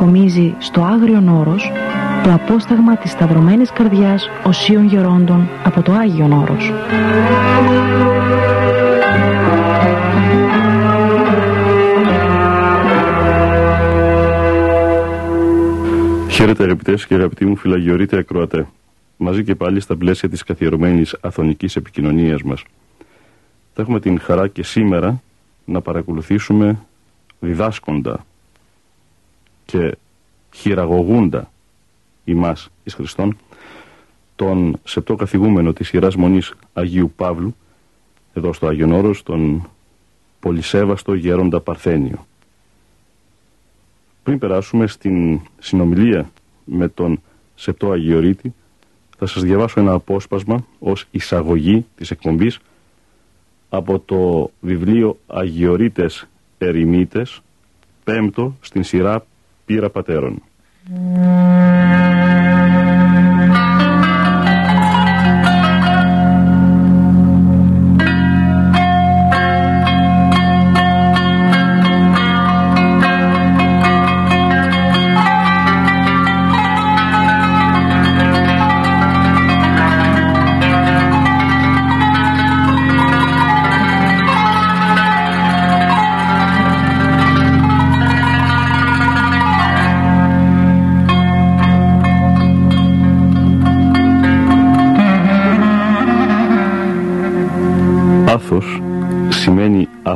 [0.00, 1.70] αποκομίζει στο Άγριον Όρος
[2.24, 6.72] το απόσταγμα της σταυρωμένης καρδιάς οσίων γερόντων από το Άγιον Όρος.
[16.30, 18.66] Χαίρετε αγαπητές και αγαπητοί μου φυλαγιορείτε ακροατέ.
[19.16, 22.62] Μαζί και πάλι στα πλαίσια της καθιερωμένης αθωνικής επικοινωνίας μας.
[23.74, 25.22] Θα έχουμε την χαρά και σήμερα
[25.64, 26.78] να παρακολουθήσουμε
[27.40, 28.24] διδάσκοντα
[29.70, 29.96] και
[30.54, 31.50] χειραγωγούντα
[32.24, 33.36] ημάς εις Χριστόν
[34.36, 37.56] τον σεπτό καθηγούμενο της Ιεράς Μονής Αγίου Παύλου
[38.34, 39.68] εδώ στο Άγιον Όρος τον
[40.40, 42.26] πολυσέβαστο γέροντα Παρθένιο.
[44.22, 46.30] Πριν περάσουμε στην συνομιλία
[46.64, 47.20] με τον
[47.54, 48.54] Σεπτό Αγιορείτη
[49.18, 52.58] θα σας διαβάσω ένα απόσπασμα ως εισαγωγή της εκπομπής
[53.68, 56.26] από το βιβλίο Αγιορείτες
[56.58, 57.42] Ερημίτες
[58.04, 59.24] πέμπτο στην σειρά
[59.70, 60.42] Πύρα Πατέρων.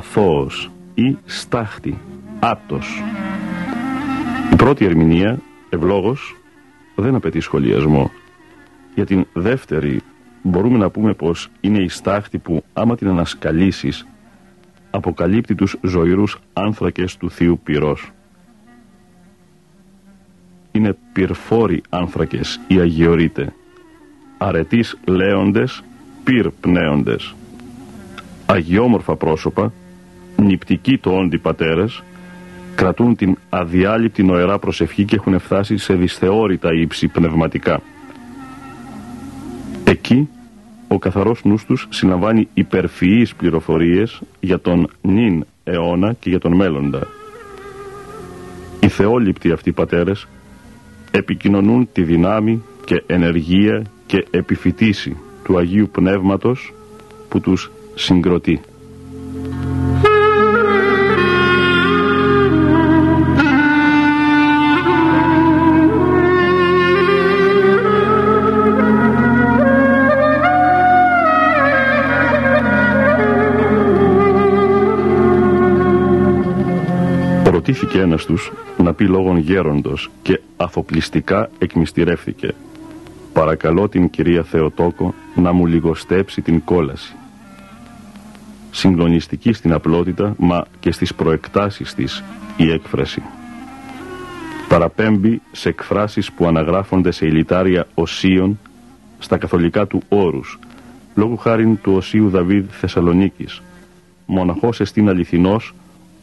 [0.05, 1.98] Αθώος ή στάχτη,
[2.41, 3.02] άπτος.
[4.52, 5.38] Η πρώτη ερμηνεία,
[5.70, 6.36] ευλόγος,
[6.94, 8.10] δεν απαιτεί σχολιασμό.
[8.94, 10.00] Για την δεύτερη
[10.42, 14.06] μπορούμε να πούμε πως είναι η στάχτη που άμα την ανασκαλίσεις
[14.91, 18.10] αποκαλύπτει τους ζωηρούς άνθρακες του Θείου Πυρός.
[20.72, 23.53] Είναι πυρφόροι άνθρακες οι αγιορείτε,
[24.38, 25.82] αρετής λέοντες,
[26.25, 27.34] πυρ πνέοντες
[28.47, 29.72] αγιόμορφα πρόσωπα,
[30.44, 32.03] νηπτικοί το όντι πατέρες,
[32.75, 37.81] κρατούν την αδιάλειπτη νοερά προσευχή και έχουν φτάσει σε δυσθεώρητα ύψη πνευματικά.
[39.84, 40.28] Εκεί
[40.88, 47.06] ο καθαρός νους τους συλλαμβάνει υπερφυείς πληροφορίες για τον νυν αιώνα και για τον μέλλοντα.
[48.81, 50.27] Οι θεόληπτοι αυτοί πατέρες
[51.10, 56.72] επικοινωνούν τη δυνάμει και ενεργία και επιφυτίση του Αγίου Πνεύματος
[57.28, 58.60] που τους συγκροτεί.
[77.66, 82.54] Ρωτήθηκε ένας τους να πει λόγον γέροντος και αφοπλιστικά εκμυστηρεύθηκε.
[83.32, 87.14] Παρακαλώ την κυρία Θεοτόκο να μου λιγοστέψει την κόλαση
[88.70, 92.24] συγκλονιστική στην απλότητα μα και στις προεκτάσεις της
[92.56, 93.22] η έκφραση.
[94.69, 98.58] Παραπέμπει σε εκφράσεις που αναγράφονται σε ηλιτάρια οσίων
[99.19, 100.58] στα καθολικά του όρους,
[101.14, 103.62] λόγου χάριν του οσίου Δαβίδ Θεσσαλονίκης.
[104.26, 105.74] Μοναχός εστίν αληθινός,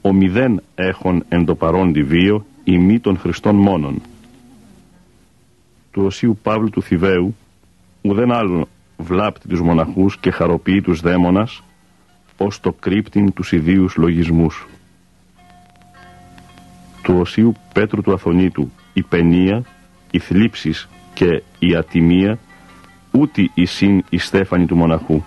[0.01, 4.01] ο μηδέν έχων εν το παρόντι βίο, μη των Χριστών μόνον.
[5.91, 7.35] Του οσίου Παύλου του Θηβαίου,
[8.01, 8.67] ουδέν άλλον
[8.97, 11.63] βλάπτει τους μοναχούς και χαροποιεί τους δαίμονας,
[12.38, 14.67] ως το κρύπτην τους ιδίους λογισμούς.
[17.03, 19.63] Του Οσίου Πέτρου του Αθωνίτου η παινία,
[20.12, 22.39] η θλίψεις και η ατιμία
[23.12, 25.23] ούτε η συν η στέφανη του μοναχού.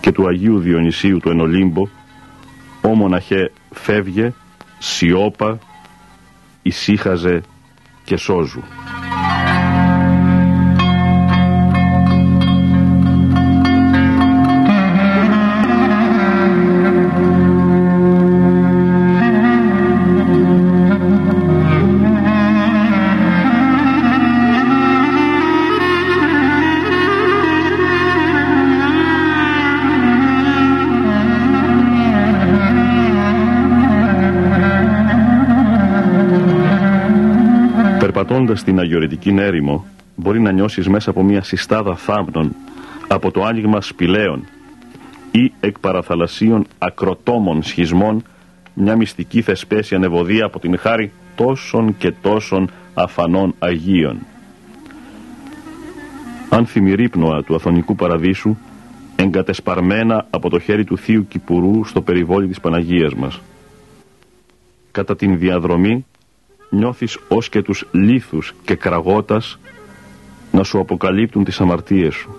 [0.00, 1.88] Και του Αγίου Διονυσίου του Ενολύμπο
[2.82, 4.32] ο μοναχέ φεύγε,
[4.78, 5.58] σιώπα,
[6.62, 7.40] ησύχαζε
[8.04, 8.62] και σώζου.
[38.50, 39.86] Περπατώντας στην αγιορετική έρημο,
[40.16, 42.54] μπορεί να νιώσεις μέσα από μια συστάδα θάμνων,
[43.08, 44.46] από το άνοιγμα σπηλαίων
[45.30, 48.22] ή εκ παραθαλασσίων ακροτόμων σχισμών
[48.74, 54.18] μια μυστική θεσπέσια ανεβοδία από την χάρη τόσων και τόσων αφανών Αγίων.
[56.48, 58.56] Αν θυμηρύπνοα του Αθωνικού Παραδείσου
[59.16, 63.40] εγκατεσπαρμένα από το χέρι του Θείου Κυπουρού στο περιβόλι της Παναγίας μας.
[64.90, 66.04] Κατά την διαδρομή
[66.70, 69.58] νιώθεις ως και τους λίθους και κραγότας
[70.52, 72.30] να σου αποκαλύπτουν τις αμαρτίες σου.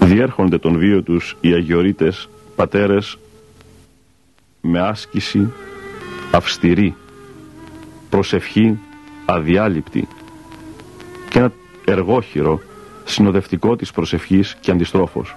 [0.00, 3.18] Διέρχονται τον βίο τους οι αγιορείτες πατέρες
[4.60, 5.52] με άσκηση
[6.32, 6.94] αυστηρή,
[8.10, 8.78] προσευχή
[9.24, 10.08] αδιάλειπτη
[11.28, 11.52] και ένα
[11.84, 12.60] εργόχειρο
[13.04, 15.36] συνοδευτικό της προσευχής και αντιστρόφως.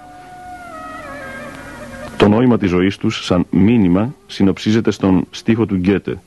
[2.16, 6.20] Το νόημα της ζωής τους σαν μήνυμα συνοψίζεται στον στίχο του Γκέτε.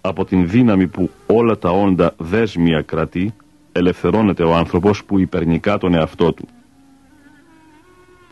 [0.00, 3.34] Από την δύναμη που όλα τα όντα δέσμια κρατεί,
[3.72, 6.48] ελευθερώνεται ο άνθρωπος που υπερνικά τον εαυτό του.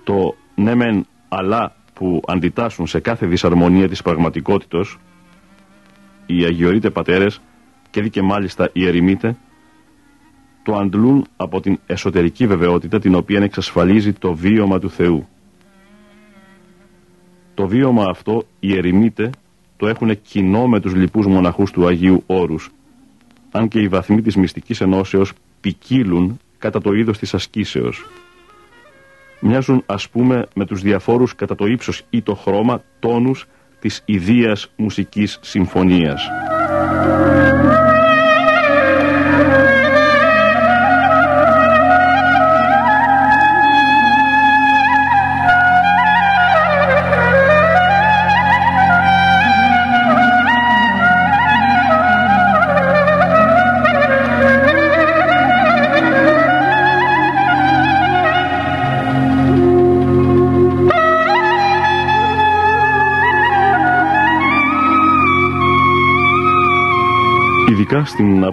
[0.04, 4.98] Το ναι μεν αλλά που αντιτάσσουν σε κάθε δυσαρμονία της πραγματικότητος,
[6.26, 7.40] οι αγιορείτε πατέρες
[7.90, 9.36] και δει και μάλιστα οι ερημίτε,
[10.62, 15.28] το αντλούν από την εσωτερική βεβαιότητα την οποία εξασφαλίζει το βίωμα του Θεού.
[17.54, 19.30] Το βίωμα αυτό οι ερημίτε
[19.76, 22.70] το έχουν κοινό με τους λοιπούς μοναχούς του Αγίου Όρους,
[23.50, 28.06] αν και οι βαθμοί της μυστικής ενώσεως ποικίλουν κατά το είδος της ασκήσεως.
[29.40, 33.46] Μοιάζουν ας πούμε με τους διαφόρους κατά το ύψος ή το χρώμα τόνους
[33.80, 36.22] της ιδίας μουσικής συμφωνίας.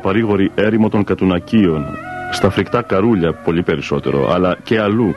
[0.04, 1.86] Στην απαρήγορη έρημο των κατουνακίων,
[2.32, 5.16] στα φρικτά καρούλια πολύ περισσότερο, αλλά και αλλού,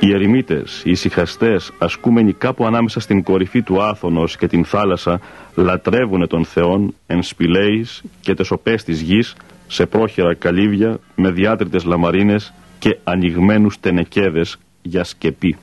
[0.00, 5.20] οι ερημίτες, οι ησυχαστές, ασκούμενοι κάπου ανάμεσα στην κορυφή του Άθωνος και την θάλασσα,
[5.54, 9.34] λατρεύουν τον Θεόν εν σπηλαίης και τεσοπές της γης,
[9.66, 15.56] σε πρόχειρα καλύβια, με διάτριτες λαμαρίνες και ανοιγμένους τενεκέδες για σκεπή.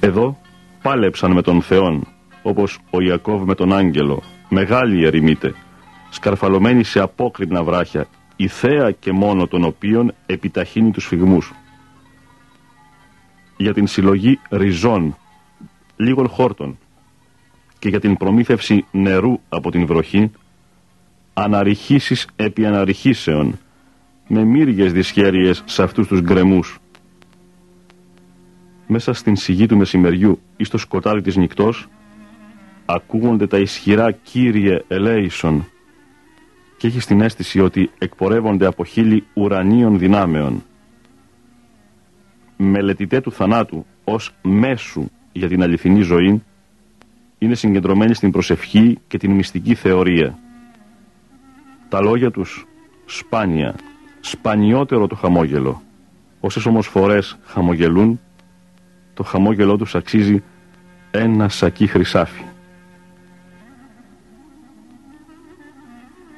[0.00, 0.38] Εδώ
[0.82, 2.06] πάλεψαν με τον Θεόν,
[2.42, 5.54] όπως ο Ιακώβ με τον Άγγελο, μεγάλοι ερημίτε,
[6.16, 11.52] σκαρφαλωμένη σε απόκρινα βράχια, η θέα και μόνο των οποίων επιταχύνει τους φυγμούς.
[13.56, 15.16] Για την συλλογή ριζών,
[15.96, 16.78] λίγων χόρτων
[17.78, 20.30] και για την προμήθευση νερού από την βροχή,
[21.34, 23.58] αναρριχήσεις επί αναρριχήσεων,
[24.28, 26.78] με μύριες δυσχέρειες σε αυτούς τους γκρεμούς.
[28.86, 31.88] Μέσα στην σιγή του μεσημεριού ή στο σκοτάδι της νυχτός,
[32.84, 35.66] ακούγονται τα ισχυρά «Κύριε ελέησον»
[36.76, 40.64] και έχει την αίσθηση ότι εκπορεύονται από χείλη ουρανίων δυνάμεων.
[42.56, 46.42] Μελετητέ του θανάτου ως μέσου για την αληθινή ζωή
[47.38, 50.38] είναι συγκεντρωμένοι στην προσευχή και την μυστική θεωρία.
[51.88, 52.66] Τα λόγια τους
[53.04, 53.74] σπάνια,
[54.20, 55.82] σπανιότερο το χαμόγελο.
[56.40, 58.20] Όσες όμως φορές χαμογελούν,
[59.14, 60.42] το χαμόγελό τους αξίζει
[61.10, 62.45] ένα σακί χρυσάφι.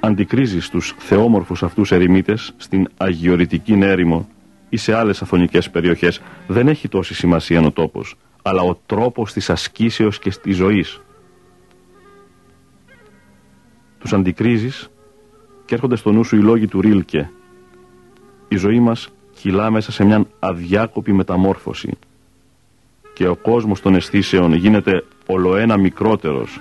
[0.01, 4.29] Αντικρίζεις τους θεόμορφους αυτούς ερημίτες στην αγιορητική Νέρημο
[4.69, 9.51] ή σε άλλες αφωνικές περιοχές δεν έχει τόση σημασία ο τόπος, αλλά ο τρόπος της
[9.51, 11.01] ασκήσεως και της ζωής.
[13.99, 14.91] Τους αντικρίζεις
[15.65, 17.31] και έρχονται στο νου σου οι λόγοι του Ρίλκε.
[18.49, 21.99] Η ζωή μας κυλά μέσα σε μια αδιάκοπη μεταμόρφωση
[23.15, 26.61] και ο κόσμος των αισθήσεων γίνεται ολοένα μικρότερος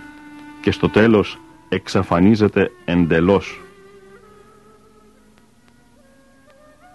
[0.61, 3.61] και στο τέλος εξαφανίζεται εντελώς.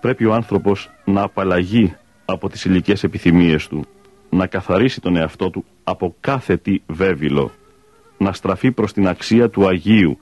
[0.01, 3.85] Πρέπει ο άνθρωπος να απαλλαγεί από τις ηλικές επιθυμίες του,
[4.31, 7.51] να καθαρίσει τον εαυτό του από κάθε τι βέβυλο,
[8.19, 10.19] να στραφεί προς την αξία του Αγίου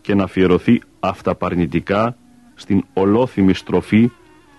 [0.00, 2.16] και να αφιερωθεί αυταπαρνητικά
[2.54, 4.10] στην ολόθυμη στροφή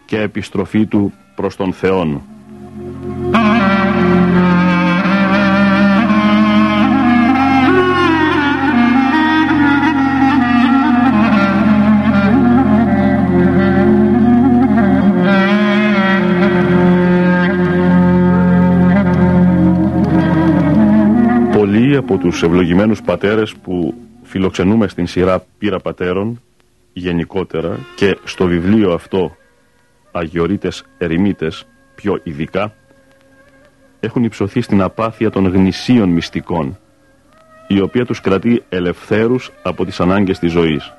[0.05, 2.21] και επιστροφή του προς τον Θεόν.
[21.73, 26.41] Από τους ευλογημένους πατέρες που φιλοξενούμε στην σειρά πύρα πατέρων
[26.93, 29.35] γενικότερα και στο βιβλίο αυτό
[30.11, 31.65] Αγιορείτες Ερημίτες
[31.95, 32.73] πιο ειδικά
[33.99, 36.77] έχουν υψωθεί στην απάθεια των γνησίων μυστικών
[37.67, 40.93] η οποία τους κρατεί ελευθέρους από τις ανάγκες της ζωής.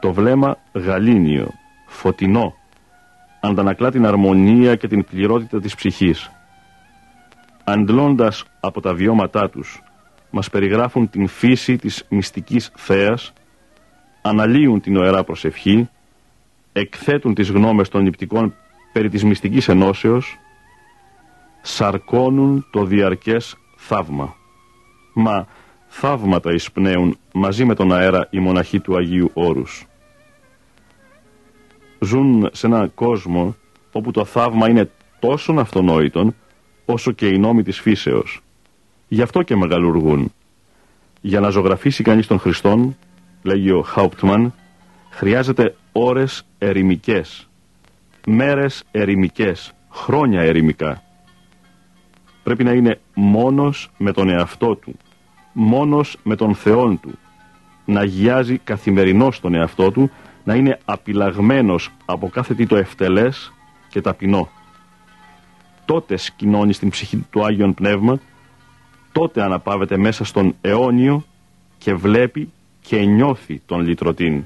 [0.00, 1.48] Το βλέμμα γαλήνιο,
[1.86, 2.54] φωτεινό,
[3.40, 6.30] αντανακλά την αρμονία και την πληρότητα της ψυχής
[7.68, 9.82] αντλώντας από τα βιώματά τους
[10.30, 13.32] μας περιγράφουν την φύση της μυστικής θέας,
[14.22, 15.88] αναλύουν την οερά προσευχή,
[16.72, 18.54] εκθέτουν τις γνώμες των νηπτικών
[18.92, 20.38] περί της μυστικής ενώσεως,
[21.62, 24.36] σαρκώνουν το διαρκές θαύμα.
[25.14, 25.46] Μα
[25.86, 29.86] θαύματα εισπνέουν μαζί με τον αέρα οι μοναχοί του Αγίου Όρους.
[32.00, 33.56] Ζουν σε έναν κόσμο
[33.92, 36.34] όπου το θαύμα είναι τόσο αυτονόητον
[36.86, 38.40] όσο και οι νόμοι της φύσεως.
[39.08, 40.32] Γι' αυτό και μεγαλουργούν.
[41.20, 42.96] Για να ζωγραφίσει κανείς τον Χριστόν,
[43.42, 44.54] λέγει ο Χάουπτμαν,
[45.10, 47.48] χρειάζεται ώρες ερημικές,
[48.26, 51.02] μέρες ερημικές, χρόνια ερημικά.
[52.42, 54.96] Πρέπει να είναι μόνος με τον εαυτό του,
[55.52, 57.18] μόνος με τον Θεόν του,
[57.84, 60.10] να γιάζει καθημερινώς τον εαυτό του,
[60.44, 63.52] να είναι απειλαγμένος από κάθε τι το ευτελές
[63.88, 64.48] και ταπεινό.
[65.86, 68.18] Τότε σκηνώνει στην ψυχή του Άγιον Πνεύμα,
[69.12, 71.24] τότε αναπαύεται μέσα στον αιώνιο
[71.78, 74.44] και βλέπει και νιώθει τον λυτρωτήν.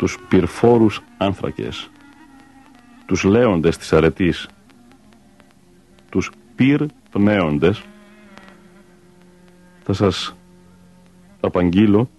[0.00, 1.90] Τους πυρφόρους άνθρακες,
[3.06, 4.48] τους λέοντες της αρετής,
[6.10, 7.82] τους πυρ πνέοντες,
[9.84, 10.36] θα σας
[11.40, 12.10] απαγγείλω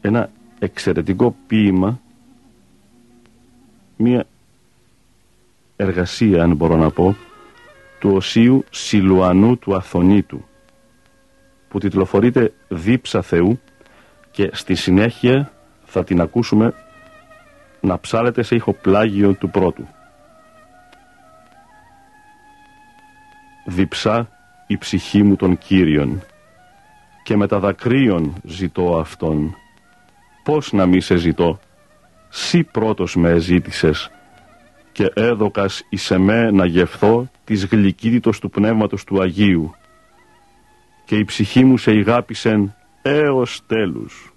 [0.00, 2.00] ένα εξαιρετικό ποίημα,
[3.96, 4.26] μία
[5.76, 7.16] εργασία, αν μπορώ να πω,
[7.98, 10.44] του Οσίου Σιλουανού του Αθωνίτου,
[11.68, 13.60] που τιτλοφορείται «Δίψα Θεού»
[14.30, 15.52] και στη συνέχεια
[15.90, 16.74] θα την ακούσουμε
[17.80, 19.86] να ψάλεται σε ηχοπλάγιο του πρώτου.
[23.64, 24.28] Διψά
[24.66, 26.22] η ψυχή μου των Κύριων
[27.22, 29.56] και με τα δακρύων ζητώ Αυτόν.
[30.44, 31.58] Πώς να μη σε ζητώ,
[32.28, 34.10] σύ πρώτος με ζήτησες
[34.92, 39.74] και έδωκας εις εμέ να γευθώ της γλυκύτητος του Πνεύματος του Αγίου
[41.04, 44.32] και η ψυχή μου σε ηγάπησεν έως τέλους.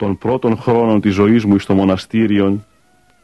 [0.00, 2.66] Των πρώτων χρόνων της ζωής μου εις το μοναστήριον,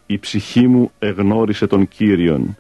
[0.07, 2.57] η ψυχή μου εγνώρισε τον Κύριον.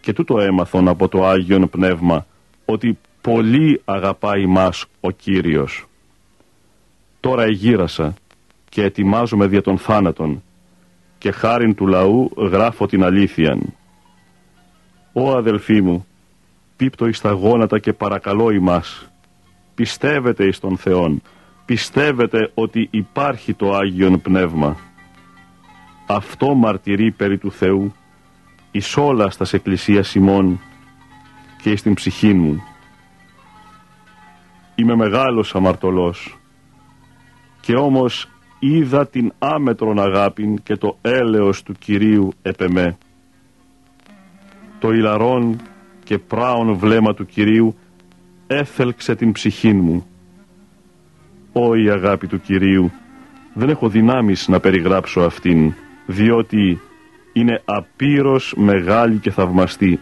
[0.00, 2.26] Και τούτο έμαθον από το Άγιον Πνεύμα,
[2.64, 5.86] ότι πολύ αγαπάει μας ο Κύριος.
[7.20, 8.14] Τώρα εγύρασα
[8.68, 10.42] και ετοιμάζομαι δια των θάνατων
[11.18, 13.74] και χάριν του λαού γράφω την αλήθειαν.
[15.12, 16.06] Ω αδελφοί μου,
[16.76, 19.10] πίπτω εις τα γόνατα και παρακαλώ ημάς
[19.74, 21.22] πιστεύετε εις τον Θεόν,
[21.66, 24.76] πιστεύετε ότι υπάρχει το Άγιον Πνεύμα;
[26.06, 27.94] Αυτό μαρτυρεί περί του Θεού
[28.70, 30.60] εις όλα στας εκκλησίας Σιμών
[31.62, 32.62] και εις την ψυχή μου.
[34.74, 36.38] Είμαι μεγάλος αμαρτωλός
[37.60, 42.98] και όμως είδα την άμετρον αγάπην και το έλεος του Κυρίου επεμέ.
[44.78, 45.60] Το ηλαρόν
[46.04, 47.76] και πράον βλέμμα του Κυρίου
[48.46, 50.06] έθελξε την ψυχή μου.
[51.58, 52.92] Ω η αγάπη του Κυρίου,
[53.54, 55.72] δεν έχω δυνάμεις να περιγράψω αυτήν,
[56.06, 56.80] διότι
[57.32, 60.00] είναι απείρως μεγάλη και θαυμαστή.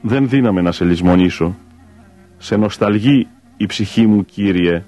[0.00, 1.56] Δεν δύναμε να σε λησμονήσω.
[2.38, 4.84] Σε νοσταλγεί η ψυχή μου, Κύριε,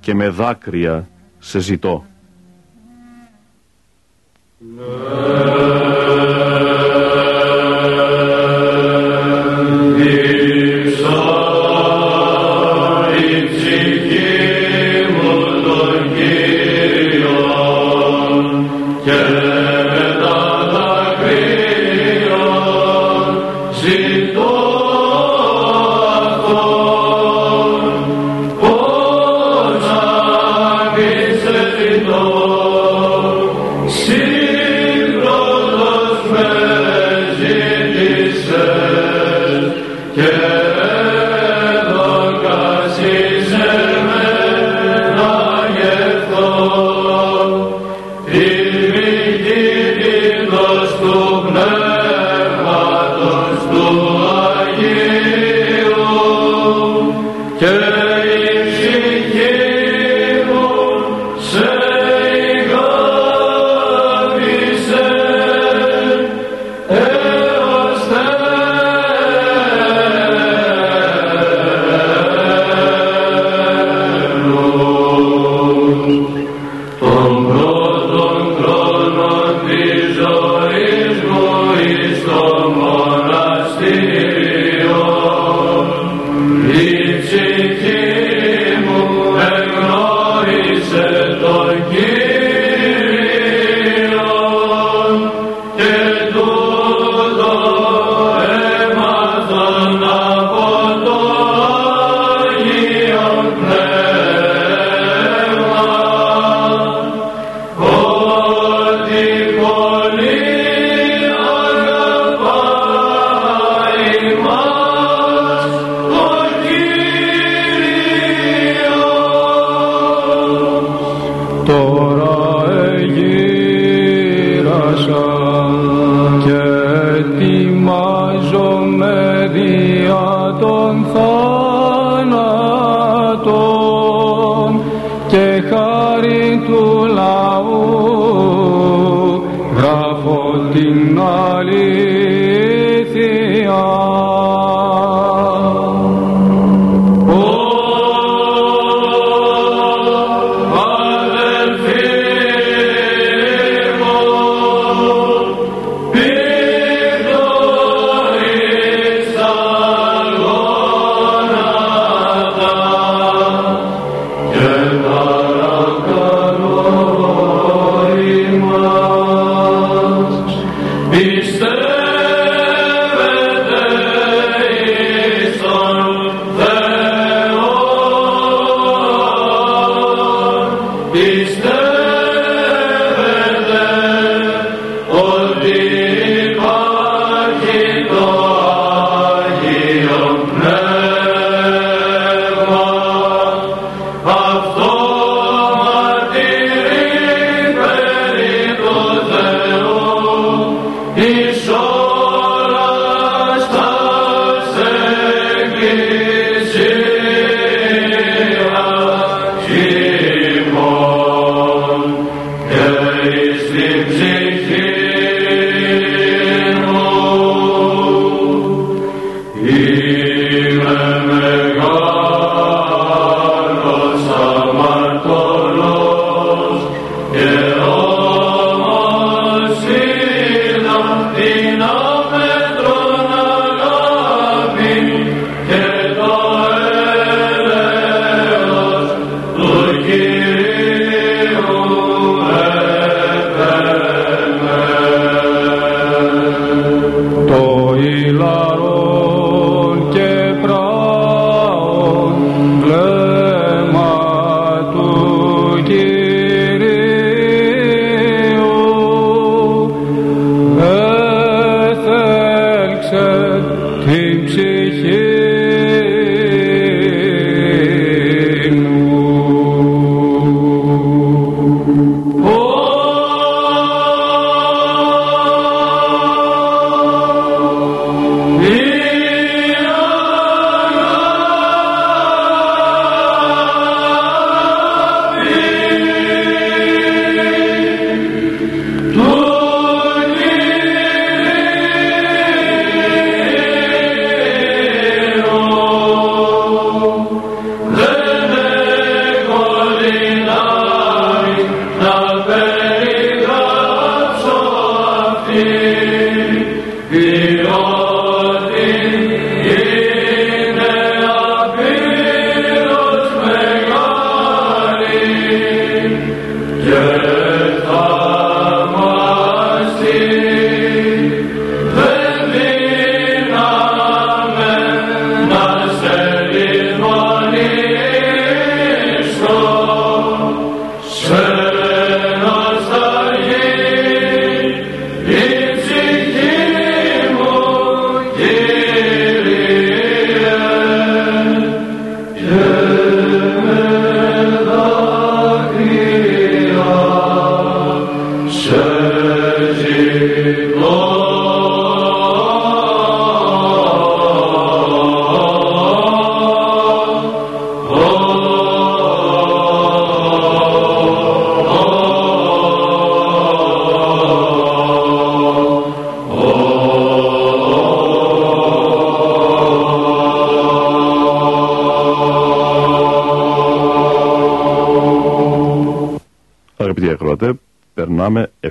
[0.00, 2.04] και με δάκρυα σε ζητώ.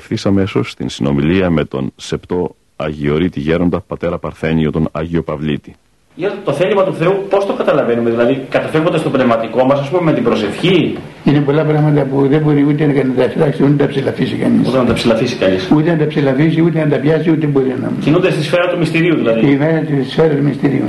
[0.10, 5.76] Ευθύ αμέσως στην συνομιλία με τον σεπτό Αγιορείτη Γέροντα Πατέρα Παρθένιο, τον Άγιο Παυλίτη.
[6.15, 10.02] Για το θέλημα του Θεού, πώς το καταλαβαίνουμε, δηλαδή καταφεύγοντας στο πνευματικό μας, ας πούμε,
[10.02, 13.78] με την προσευχή; Είναι πολλά πράγματα που δεν μπορεί ούτε να τα φυλάξεις ούτε να
[13.78, 14.68] τα ψηλαφίσει κανείς.
[14.68, 15.70] Ούτε να τα ψηλαφίσει κανείς.
[15.72, 17.91] Ούτε να τα ψηλαφίσει, ούτε να τα πιάσει, ούτε μπορεί να.
[18.00, 19.39] Κινούνται στη σφαίρα του μυστηρίου δηλαδή.
[19.86, 20.88] Στη σφαίρας του μυστηρίου.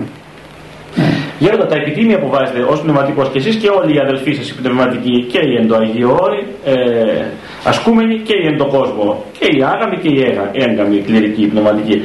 [1.38, 4.54] Γέροντα, τα επιτήμια που βάζετε ως πνευματικός και εσείς και όλοι οι αδελφοί σας οι
[4.54, 6.74] πνευματικοί και οι εντοαγιόροι, ε,
[7.66, 10.20] ασκούμενοι και οι εντοκόσμο, και οι άγαμοι και οι
[10.52, 12.02] έγκαμοι κληρικοί πνευματικοί.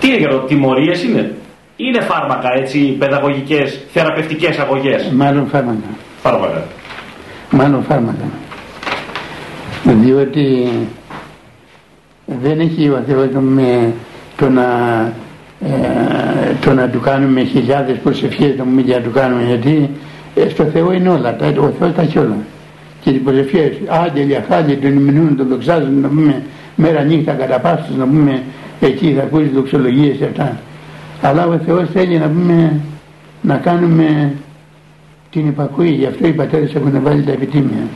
[0.00, 1.34] Τι είναι για τιμωρίες είναι,
[1.76, 5.88] είναι φάρμακα έτσι, παιδαγωγικές, θεραπευτικές αγωγές; Μάλλον φάρμακα.
[6.22, 6.64] Φάρμακα.
[7.50, 8.24] Μάλλον φάρμακα.
[9.84, 10.68] Διότι
[12.26, 13.92] δεν έχει ο Θεός με
[14.36, 14.66] το να
[15.64, 19.90] ε, το να του κάνουμε χιλιάδες προσευχές να πούμε για να του κάνουμε γιατί
[20.34, 22.36] ε, στο Θεό είναι όλα, τα, ο Θεός τα έχει όλα
[23.02, 26.42] και τις προσευχές άγγελοι, αχάλια, τον ημινούν, τον δοξάζουν να πούμε
[26.76, 28.42] μέρα νύχτα κατά πάσους να πούμε
[28.80, 30.60] εκεί θα ακούσει δοξολογίες και αυτά
[31.22, 32.80] αλλά ο Θεός θέλει να πούμε
[33.40, 34.32] να κάνουμε
[35.30, 37.86] την υπακοή γι' αυτό οι πατέρες έχουν βάλει τα επιτήμια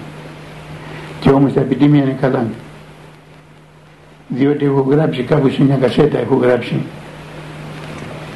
[1.21, 2.47] και όμως τα επιτήμια είναι καλά
[4.29, 6.77] διότι έχω γράψει κάπου σε μια κασέτα έχω γράψει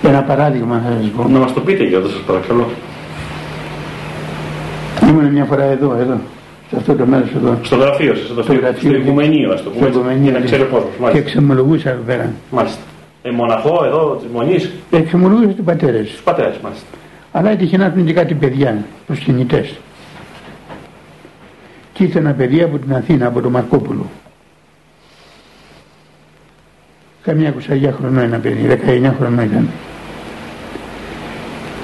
[0.03, 1.29] ένα παράδειγμα θα σας πω.
[1.29, 2.69] Να μας το πείτε για σας παρακαλώ.
[5.09, 6.21] Ήμουν μια φορά εδώ, εδώ.
[6.71, 7.59] Σε αυτό το μέρος εδώ.
[7.63, 10.15] Στο γραφείο σας, εδώ στο, γραφείο, στο Οικουμενείο, ας το πούμε.
[10.23, 11.13] Για να ξέρει ο κόσμος.
[11.13, 12.33] Και εξομολογούσα εδώ πέρα.
[12.51, 12.81] Μάλιστα.
[13.23, 14.71] Ε, μοναχό εδώ της Μονής.
[14.91, 16.11] Εξομολογούσα τους πατέρες.
[16.11, 16.87] Τους πατέρες, μάλιστα.
[17.33, 19.79] Αλλά έτυχε να έρθουν και κάτι παιδιά, τους κινητές.
[21.93, 24.07] Και ήρθε ένα παιδί από την Αθήνα, από το Μαρκόπουλο.
[27.23, 29.69] Καμιά κουσαριά χρονών ένα παιδί, 19 χρονών ήταν.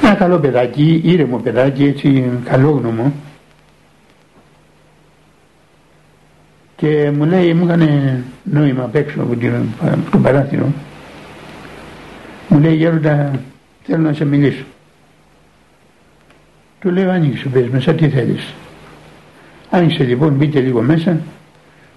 [0.03, 3.13] Ένα καλό παιδάκι, ήρεμο παιδάκι, έτσι καλόγνωμο.
[6.77, 9.37] Και μου λέει, μου έκανε νόημα απ' έξω από
[10.11, 10.73] το παράθυρο.
[12.49, 13.41] Μου λέει, Γέροντα,
[13.83, 14.65] θέλω να σε μιλήσω.
[16.81, 18.55] Του λέω, άνοιξε, πες μέσα, τι θέλεις.
[19.71, 21.21] Άνοιξε λοιπόν, μπήκε λίγο μέσα.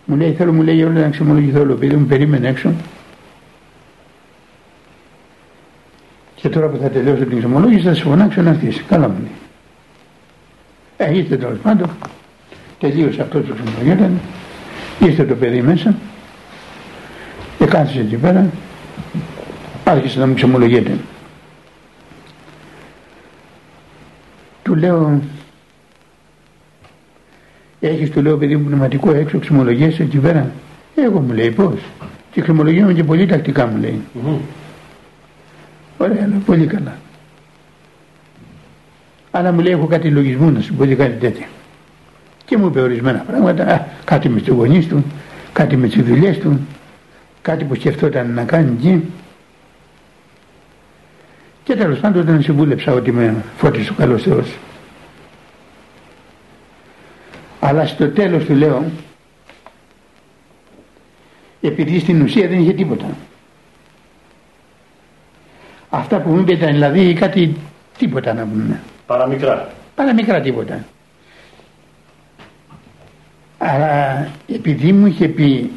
[0.06, 2.74] Μου λέει, θέλω, μου λέει, Γέροντα, να ξεμολογηθώ όλο, παιδί μου περίμενε έξω.
[6.36, 8.84] Και τώρα που θα τελειώσω την εξομολόγηση θα σε φωνάξω να έρθεις.
[8.88, 9.32] Καλά μου λέει.
[10.98, 11.90] Ε, ήρθε τέλος πάντων.
[12.80, 14.20] Τελείωσε αυτό το εξομολογιόταν.
[15.00, 15.96] Ήρθε το παιδί μέσα.
[17.58, 18.50] Και κάθισε εκεί πέρα.
[19.84, 20.98] Άρχισε να μου εξομολογείται.
[24.64, 25.22] Του λέω
[27.80, 30.52] έχεις του λέω παιδί μου πνευματικό έξω εξομολογίες εκεί πέρα.
[30.96, 31.80] Εγώ μου λέει πώς;
[32.32, 34.02] Και εξομολογιόμαι και πολύ τακτικά μου λέει.
[34.16, 34.38] Mm-hmm.
[35.98, 36.98] Ωραία, λέω, πολύ καλά.
[39.32, 41.46] Αλλά μου λέει έχω κάτι λογισμού να σου πω κάτι τέτοιο.
[42.50, 45.04] Και μου είπε ορισμένα πράγματα, κάτι με τους γονείς του,
[45.54, 46.60] κάτι με τις δουλειές του,
[47.42, 49.12] κάτι που σκεφτόταν να κάνει εκεί.
[51.64, 54.58] Και τέλος πάντων όταν συμβούλεψα ότι με φώτισε ο καλός Θεός.
[57.60, 58.86] Αλλά στο τέλος του λέω,
[61.62, 63.06] επειδή στην ουσία δεν είχε τίποτα.
[65.90, 67.56] Αυτά που μου είπε ήταν δηλαδή κάτι
[67.98, 68.80] τίποτα να πούμε.
[69.06, 69.70] Παραμικρά.
[69.96, 70.86] Παραμικρά τίποτα.
[73.62, 75.72] Αλλά επειδή μου είχε πει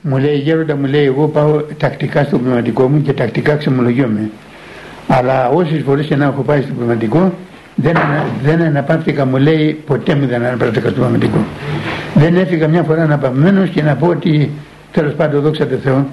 [0.00, 4.30] μου λέει γέροντα μου λέει εγώ πάω τακτικά στο πνευματικό μου και τακτικά ξεμολογιόμαι
[5.08, 7.32] αλλά όσες φορές και να έχω πάει στο πνευματικό
[7.74, 7.96] δεν,
[8.42, 11.44] δεν αναπαύτηκα μου λέει ποτέ μου δεν αναπαύτηκα στο πνευματικό
[12.14, 14.50] δεν έφυγα μια φορά αναπαυμένος και να πω ότι
[14.92, 16.06] Τέλος πάντων δόξα τω Θεώ.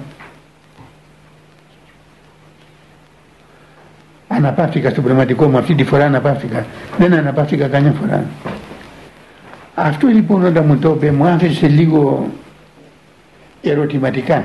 [4.36, 6.66] Αναπαύτηκα στο πνευματικό μου αυτή τη φορά αναπαύτηκα.
[6.98, 8.24] Δεν αναπαύτηκα καμιά φορά.
[9.74, 12.30] Αυτό λοιπόν όταν μου το είπε μου άφησε λίγο
[13.62, 14.44] ερωτηματικά.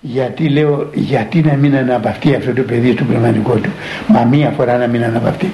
[0.00, 3.70] Γιατί λέω, γιατί να μην αναπαυτεί αυτό το παιδί στο πνευματικό του;
[4.06, 5.52] Μα μία φορά να μην αναπαυτεί.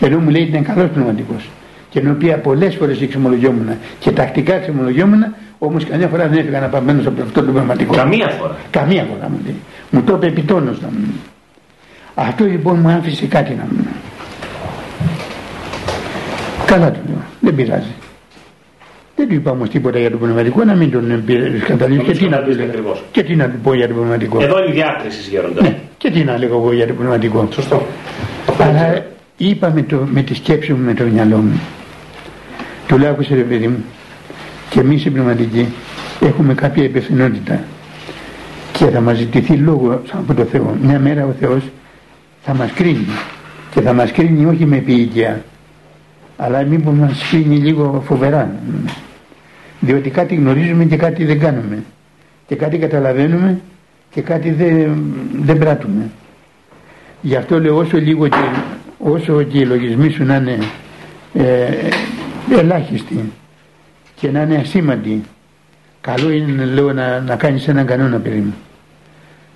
[0.00, 1.48] Ενώ μου λέει ήταν καλός πνευματικός.
[1.88, 3.68] Και ενώ πια πολλές φορές εξομολογιόμουν
[3.98, 5.24] και τακτικά εξομολογιόμουν
[5.58, 7.94] Όμως καμιά φορά δεν έφυγα να αναπαυμένος από αυτό το πνευματικό.
[7.94, 8.56] Καμία φορά.
[8.70, 9.56] Καμία φορά μου λέει.
[9.90, 10.98] Μου το είπε επιτόνως να μου
[12.22, 13.86] Αυτό λοιπόν μου άφησε κάτι να μου
[16.66, 17.22] Καλά του λέω.
[17.40, 17.94] Δεν πειράζει.
[19.16, 21.24] Δεν του είπα όμως τίποτα για το πνευματικό να μην τον
[21.66, 22.12] καταλήξει.
[22.12, 22.42] Και, τι να,
[23.12, 24.42] και τι να του πω για το πνευματικό.
[24.42, 25.62] Εδώ είναι η διάκριση γέροντα.
[25.62, 25.78] Ναι.
[25.98, 27.48] Και τι να λέγω εγώ για το πνευματικό.
[27.52, 27.86] Σωστό.
[28.58, 29.06] Αλλά
[29.36, 31.60] είπα με, το, με τη σκέψη μου, με το μυαλό μου.
[32.86, 33.84] Του λέω, άκουσε ρε παιδί μου,
[34.70, 35.66] και εμείς οι πνευματικοί
[36.20, 37.60] έχουμε κάποια υπευθυνότητα
[38.72, 40.76] και θα μας ζητηθεί λόγο από το Θεό.
[40.82, 41.62] Μια μέρα ο Θεός
[42.42, 43.06] θα μας κρίνει.
[43.70, 45.44] Και θα μας κρίνει όχι με ποιητιά
[46.40, 48.50] αλλά μήπως μας φύγει λίγο φοβερά.
[49.80, 51.82] Διότι κάτι γνωρίζουμε και κάτι δεν κάνουμε.
[52.46, 53.60] Και κάτι καταλαβαίνουμε
[54.10, 55.02] και κάτι δεν,
[55.42, 56.10] δεν πράττουμε.
[57.20, 58.36] Γι' αυτό λέω όσο λίγο και,
[58.98, 60.58] όσο και οι λογισμοί σου να είναι
[61.34, 61.68] ε,
[62.58, 63.32] ελάχιστοι
[64.14, 65.22] και να είναι ασήμαντοι
[66.00, 68.54] καλό είναι λέω να, να κάνεις έναν κανόνα παιδί μου.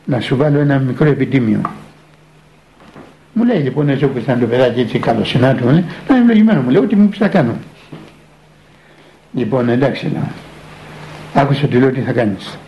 [0.04, 1.60] Να σου βάλω ένα μικρό επιτίμιο
[3.34, 6.60] μου λέει λοιπόν έτσι όπως ήταν το παιδάκι έτσι καλοσυνά του, λέει, να είναι ευλογημένο
[6.60, 7.54] μου, λέω τι μου πεις θα κάνω.
[9.34, 10.28] Λοιπόν εντάξει λέω,
[11.34, 12.58] άκουσα τι λέω τι θα κάνεις.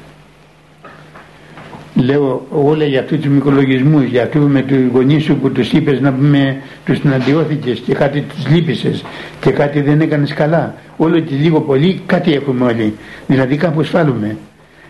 [1.94, 6.00] Λέω όλα για αυτούς τους μικρολογισμούς, για αυτούς με τους γονείς σου που τους είπες
[6.00, 9.04] να πούμε, τους συναντιώθηκες και κάτι τους λύπησες
[9.40, 10.74] και κάτι δεν έκανες καλά.
[10.96, 12.94] Όλο και λίγο πολύ κάτι έχουμε όλοι.
[13.26, 14.36] Δηλαδή κάπου σφάλουμε.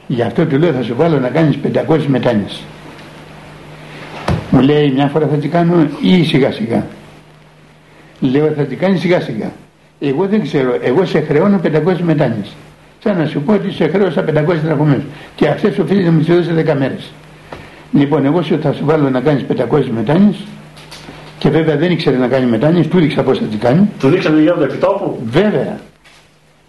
[0.06, 1.58] Γι' αυτό του λέω θα σου βάλω να κάνεις
[1.88, 2.62] 500 μετάνοιες.
[4.56, 6.86] Μου λέει μια φορά θα την κάνω ή σιγά σιγά.
[8.20, 9.52] Λέω θα την κάνει σιγά σιγά.
[10.00, 12.52] Εγώ δεν ξέρω, εγώ σε χρεώνω 500 μετάνοιες.
[13.02, 15.00] Σαν να σου πω ότι σε χρέωσα 500 δραχμές
[15.34, 17.12] και αυτές οφείλει να μου τις δώσει 10 μέρες.
[17.92, 20.36] Λοιπόν, εγώ σου θα σου βάλω να κάνεις 500 μετάνοιες
[21.38, 23.88] και βέβαια δεν ήξερε να κάνει μετάνοιες, του δείξα πώς θα την κάνει.
[23.98, 25.78] Του δείξατε για το επιτόπου; Βέβαια.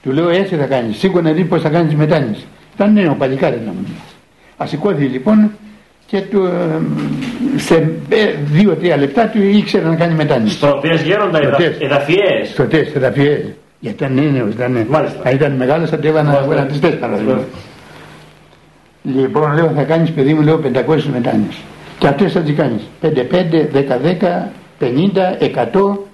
[0.03, 2.45] Του λέω έτσι θα κάνεις, σίγουρα να δει πώς θα κάνεις μετάνοιες.
[2.75, 3.87] Ήταν νέο παλικάρι να μου
[4.57, 5.51] Ασηκώθη λοιπόν
[6.07, 6.81] και του, ε,
[7.57, 7.91] σε
[8.51, 10.53] δύο-τρία λεπτά του ήξερε να κάνει μετάνοιες.
[10.53, 11.39] Στροφές γέροντα,
[11.79, 12.49] εδαφιές.
[12.49, 13.39] Στροφές, εδαφιές.
[13.79, 14.87] Γιατί ήταν νέος, ήταν,
[15.23, 17.19] θα ήταν μεγάλος θα του έβανα τις τέσσερα.
[19.03, 21.55] Λοιπόν, λέω θα κάνεις παιδί μου, λέω 500 μετάνοιες.
[21.99, 22.81] Και αυτές θα τις κάνεις.
[23.01, 26.07] 5-5, 10-10, 50, 100.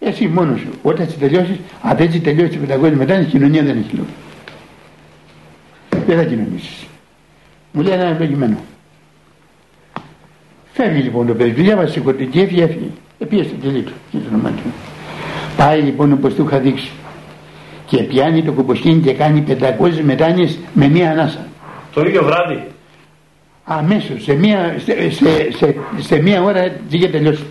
[0.00, 0.68] Εσύ μόνος σου.
[0.82, 4.08] Όταν τις τελειώσεις, αν δεν τις τελειώσεις 500 μετάνοιες, κοινωνία δεν έχει λόγο.
[6.06, 6.86] Δεν θα κοινωνήσεις.
[7.72, 8.56] Μου λέει ένα ευλογημένο.
[10.76, 12.86] Φεύγει λοιπόν το παιδί, διάβασε σηκωτή και έφυγε, έφυγε.
[13.18, 13.92] Επίε στο κελί του,
[15.56, 16.90] Πάει λοιπόν όπω του είχα δείξει.
[17.86, 21.46] Και πιάνει το κουμποσκίνη και κάνει 500 μετάνιες με μία ανάσα.
[21.94, 22.66] Το ίδιο βράδυ.
[23.64, 27.44] Αμέσως, σε μία, σε, σε, σε, σε μία ώρα είχε τελειώσει.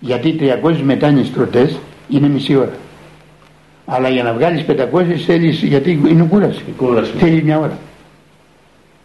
[0.00, 2.74] Γιατί 300 μετάνιες τροτές είναι μισή ώρα.
[3.86, 6.64] Αλλά για να βγάλεις 500 θέλεις, γιατί είναι κούραση.
[6.76, 7.12] κούραση.
[7.18, 7.78] Θέλεις μια ώρα.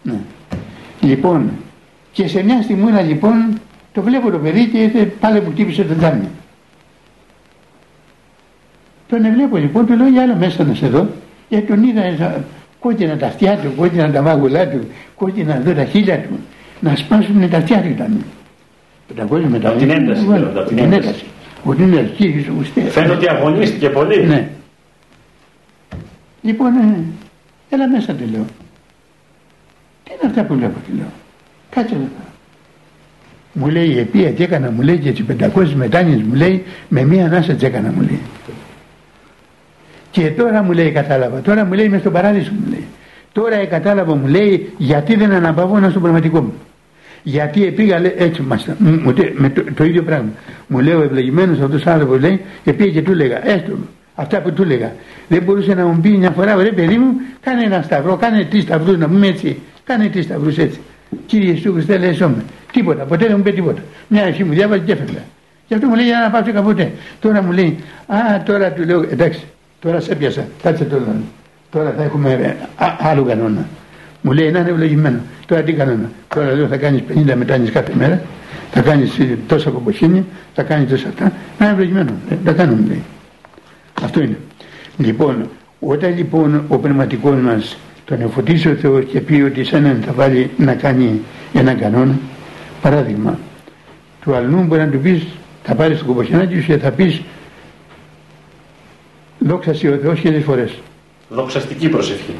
[0.02, 0.20] Ναι.
[1.02, 1.52] Λοιπόν,
[2.12, 3.60] και σε μια στιγμή λοιπόν
[3.94, 6.28] το βλέπω το παιδί και ήρθε πάλι που χτύπησε τον τάμι.
[9.08, 11.08] Τον βλέπω λοιπόν, του λέω για άλλο μέσα να σε δω,
[11.50, 12.44] γιατί τον είδα
[12.80, 16.40] κόκκινα τα αυτιά του, κόκκινα τα μάγουλά του, κόκκινα εδώ τα χείλια του,
[16.80, 18.24] να σπάσουν τα αυτιά του ήταν.
[19.08, 19.70] Πεντακόσια μετά.
[19.70, 21.26] Από την ένταση, από την ένταση.
[21.64, 22.46] Ότι είναι αρχής,
[22.90, 24.26] Φαίνεται ότι αγωνίστηκε πολύ.
[24.26, 24.50] Ναι.
[26.42, 27.04] Λοιπόν, ε,
[27.70, 28.46] έλα μέσα του λέω.
[30.04, 31.21] Τι είναι αυτά που βλέπω, του λέω.
[31.76, 32.08] Κάτσε εδώ.
[33.54, 37.04] Μου λέει η αιτία τι έκανα, μου λέει και τις 500 μετάνοιες μου λέει με
[37.04, 38.20] μία ανάσα τις έκανα μου λέει.
[40.12, 42.86] Και τώρα μου λέει κατάλαβα, τώρα μου λέει με στον παράδεισο μου λέει.
[43.32, 46.54] Τώρα κατάλαβα μου λέει γιατί δεν αναπαυώνα στο πραγματικό μου.
[47.24, 48.68] Γιατί πήγα λέει, έτσι μας,
[49.34, 50.30] με το, το, ίδιο πράγμα.
[50.68, 53.72] Μου λέει ο ευλογημένος αυτός άνθρωπος λέει και πήγε και του έλεγα έστω
[54.16, 54.92] αυτά που του έλεγα.
[55.28, 58.64] Δεν μπορούσε να μου πει μια φορά ρε παιδί μου κάνε ένα σταυρό, κάνε τρεις
[58.64, 60.80] σταυρούς να πούμε έτσι, κάνε τρεις σταυρούς έτσι.
[61.26, 62.44] Κύριε Ιησού Χριστέ λέει σώμε.
[62.72, 63.82] Τίποτα, ποτέ δεν μου πει τίποτα.
[64.08, 65.20] Μια αρχή μου διάβαζε και έφευγα.
[65.68, 66.92] Και αυτό μου λέει για να πάψω καποτε.
[67.20, 69.44] Τώρα μου λέει, Α, τώρα του λέω, εντάξει,
[69.80, 71.16] τώρα σε πιάσα, κάτσε τώρα.
[71.72, 73.66] Τώρα θα έχουμε α, άλλο κανόνα.
[74.22, 75.20] Μου λέει να είναι ευλογημένο.
[75.46, 76.12] Τώρα τι κανόνα.
[76.36, 78.22] Τώρα λέω θα κάνεις 50 μετάνιε κάθε μέρα,
[78.72, 81.32] θα κάνεις τόσα κομποσύνη, θα κάνεις τόσα αυτά.
[81.60, 82.12] Να είναι ευλογημένο.
[82.30, 83.04] Ε, τα κάνω μου λέει.
[84.02, 84.38] Αυτό είναι.
[84.98, 87.78] Λοιπόν, όταν λοιπόν ο πνευματικός μας
[88.12, 91.22] τον εφωτίσει ο Θεός και πει ότι σε έναν θα βάλει να κάνει
[91.54, 92.20] έναν κανόνα
[92.82, 93.40] παράδειγμα
[94.22, 95.24] του αλλού μπορεί να του πεις
[95.64, 97.22] θα πάρεις το κομποσιανάκι σου και θα πεις
[99.40, 100.72] δόξα ο Θεός χίλιες φορές
[101.30, 102.36] δοξαστική προσευχή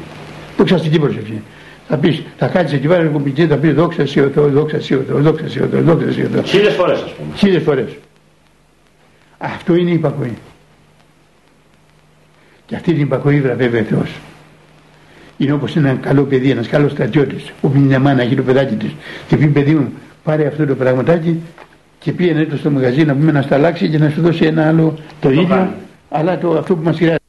[0.56, 1.42] δοξαστική προσευχή
[1.88, 5.22] θα πεις, θα κάτσεις εκεί βάλει κομπιτζή, θα πεις δόξα ο Θεός, δόξα ο Θεός,
[5.22, 6.50] δόξα ο Θεός, δόξα ο Θεός.
[6.50, 7.36] Χίλιες φορές ας πούμε.
[7.36, 7.96] Χίλιες φορές.
[9.38, 10.38] Αυτό είναι η υπακοή.
[12.66, 14.10] Και αυτή την υπακοή βραβεύει ο Θεός
[15.42, 18.90] είναι όπως ένα καλό παιδί, ένας καλός στρατιώτης όπου μια μάνα έχει το παιδάκι της.
[19.28, 19.92] Και πει παιδί μου
[20.24, 21.40] πάρε αυτό το πραγματάκι
[21.98, 24.68] και πήγαινε το στο μαγαζί να πούμε να στα αλλάξει και να σου δώσει ένα
[24.68, 25.74] άλλο το, ίδιο
[26.10, 27.20] αλλά το, αυτό που μας χρειάζεται.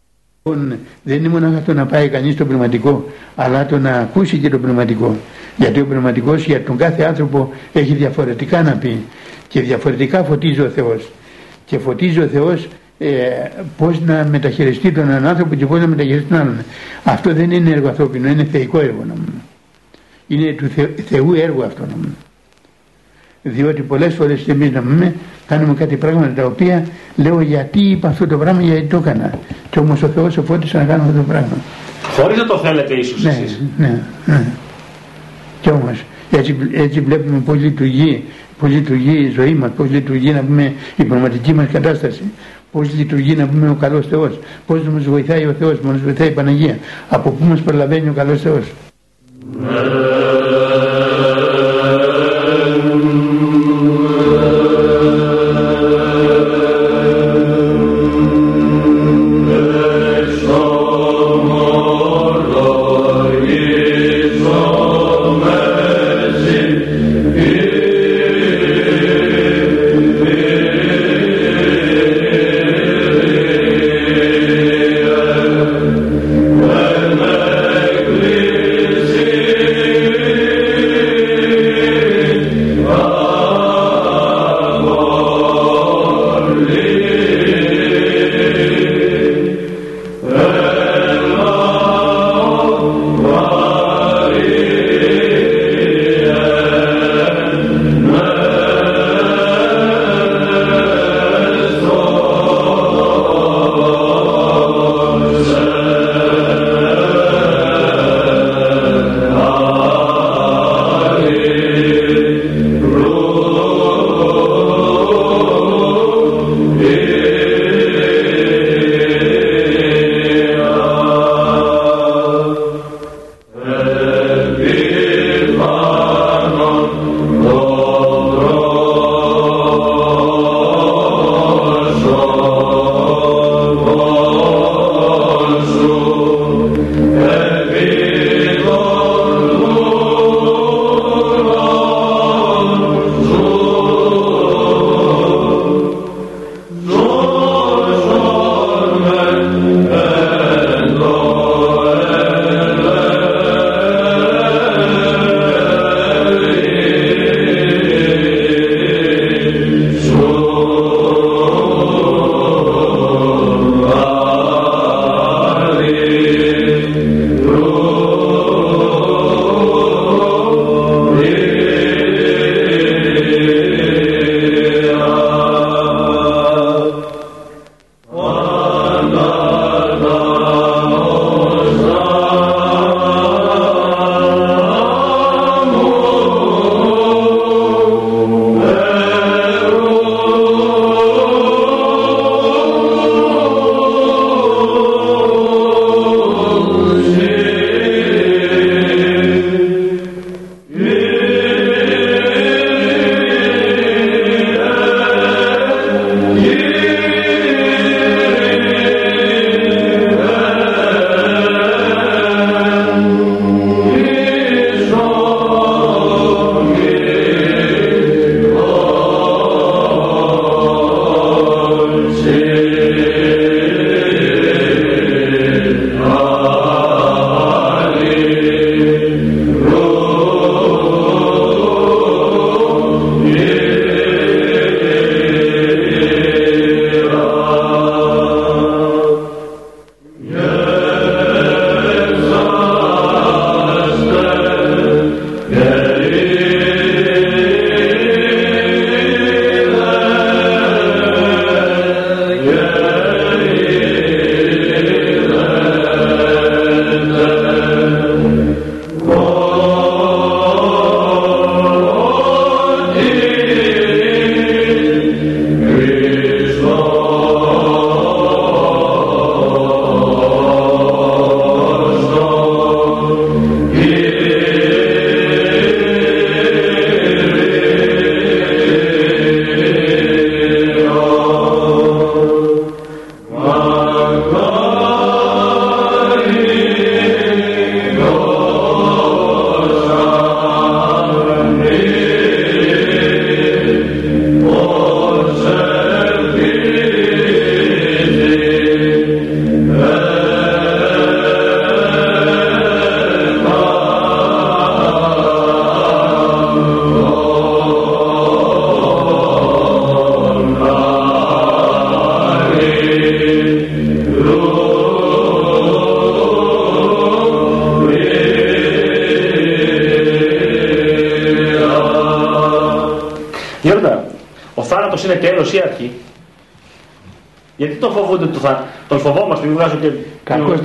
[0.44, 4.50] Λοιπόν, δεν είναι μόνο αυτό να πάει κανείς στο πνευματικό αλλά το να ακούσει και
[4.50, 5.16] το πνευματικό.
[5.58, 8.98] Γιατί ο πνευματικός για τον κάθε άνθρωπο έχει διαφορετικά να πει
[9.48, 11.12] και διαφορετικά φωτίζει ο Θεός.
[11.66, 12.68] Και φωτίζει ο Θεός
[13.04, 16.58] ε, πώς να μεταχειριστεί τον έναν άνθρωπο και πώς να μεταχειριστεί τον άλλον.
[17.04, 19.42] Αυτό δεν είναι έργο ανθρώπινο, είναι θεϊκό έργο νομίζω.
[20.28, 22.16] Είναι του Θε, Θεού έργο αυτό νομίζω.
[23.42, 25.14] διότι πολλές φορές και εμείς να πούμε
[25.48, 26.86] κάνουμε κάτι πράγματα τα οποία
[27.16, 29.40] λέω γιατί είπα αυτό το πράγμα γιατί το έκανα
[29.70, 31.58] και όμως ο Θεός εφώτισε να κάνω αυτό το πράγμα
[32.16, 34.44] χωρίς να το θέλετε ίσως ναι, εσείς ναι, ναι.
[35.62, 38.24] και όμως έτσι, έτσι βλέπουμε πώς λειτουργεί
[38.60, 42.22] πώς λειτουργεί η ζωή μας πώς λειτουργεί να πούμε η πνευματική μας κατάσταση
[42.74, 44.40] πώς λειτουργεί να πούμε ο καλός Θεός.
[44.66, 46.78] Πώς μας βοηθάει ο Θεός, μας βοηθάει η Παναγία.
[47.10, 48.66] Από πού μας προλαβαίνει ο καλός Θεός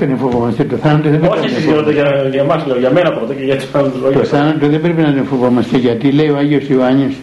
[0.08, 0.64] δεν φοβόμαστε.
[0.64, 3.56] Το θάνατο δεν Όχι εσείς για, για, για εμάς, λέω, για μένα πρώτα και για
[3.56, 3.92] του άλλου.
[4.12, 7.14] Το θάνατο δεν πρέπει να τον φοβόμαστε γιατί λέει ο Άγιος Ιωάννης,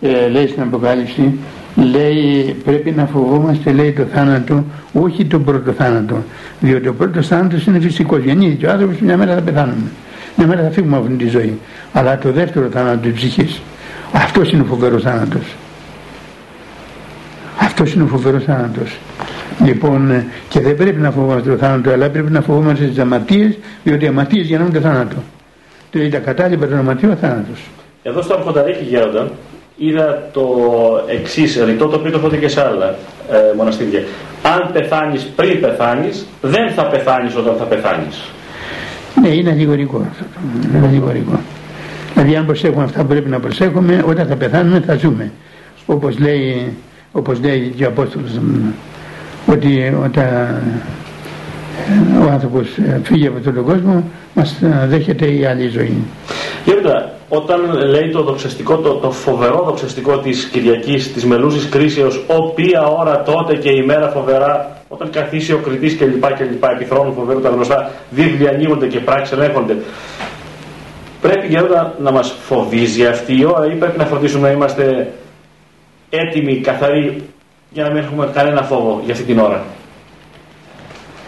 [0.00, 1.38] ε, λέει στην Αποκάλυψη,
[1.74, 6.22] λέει πρέπει να φοβόμαστε λέει το θάνατο, όχι τον πρώτο θάνατο.
[6.60, 8.22] Διότι ο πρώτος θάνατος είναι φυσικός.
[8.22, 9.90] Γεννήθηκε ο άνθρωπος μια μέρα θα πεθάνουμε.
[10.36, 11.58] Μια μέρα θα φύγουμε από αυτή τη ζωή.
[11.92, 13.60] Αλλά το δεύτερο θάνατο τη ψυχή.
[14.12, 15.54] Αυτός είναι ο φοβερός θάνατος.
[17.60, 18.98] Αυτός είναι ο φοβερός θάνατος.
[19.64, 23.54] Λοιπόν, και δεν πρέπει να φοβόμαστε το θάνατο, αλλά πρέπει να φοβόμαστε τις αμαρτίε,
[23.84, 25.16] διότι οι αμαρτίε γεννούν το θάνατο.
[25.90, 27.60] Δηλαδή τα κατάλοιπα των αμαρτίων θάνατος.
[28.02, 29.30] Εδώ στο Αρχονταρίκη Γέροντα
[29.76, 30.46] είδα το
[31.06, 32.94] εξής ρητό, το οποίο το έχω και σε άλλα
[33.30, 34.02] ε, μοναστήρια.
[34.42, 38.30] Αν πεθάνεις πριν πεθάνεις, δεν θα πεθάνεις όταν θα πεθάνεις.
[39.22, 40.24] Ναι, είναι αλληγορικό αυτό.
[40.74, 41.40] Είναι αλληγορικό.
[42.14, 45.32] Δηλαδή, αν προσέχουμε αυτά που πρέπει να προσέχουμε, όταν θα πεθάνουμε θα ζούμε.
[45.86, 46.76] Όπως λέει
[47.12, 48.30] όπως λέει και ο Απόστολος
[49.50, 50.62] ότι όταν
[52.26, 52.68] ο άνθρωπος
[53.02, 55.96] φύγει από τον κόσμο μας δέχεται η άλλη ζωή.
[56.64, 56.80] Κύριε
[57.32, 63.22] όταν λέει το δοξαστικό, το, το φοβερό δοξαστικό της Κυριακής, της μελούσης κρίσεως, οποία ώρα
[63.22, 67.40] τότε και η μέρα φοβερά, όταν καθίσει ο κριτής και λοιπά και λοιπά, επιθρόνου φοβερού
[67.40, 69.76] τα γνωστά, δίβλοι ανοίγονται και πράξεις ελέγχονται.
[71.20, 75.12] Πρέπει Γέροντα να μας φοβίζει αυτή η ώρα ή πρέπει να φροντίσουμε να είμαστε
[76.10, 77.22] έτοιμοι, καθαροί,
[77.70, 79.64] για να μην έχουμε κανένα φόβο για αυτή την ώρα.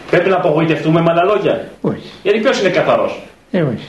[0.09, 1.67] Πρέπει να απογοητευτούμε με άλλα λόγια.
[1.81, 2.11] Όχι.
[2.23, 3.21] Γιατί ποιος είναι καθαρός;
[3.51, 3.87] Ε, όχι.